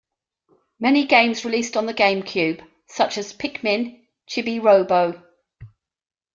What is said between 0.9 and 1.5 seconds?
games